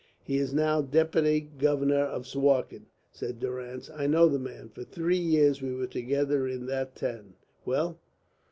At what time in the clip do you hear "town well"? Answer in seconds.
6.95-7.99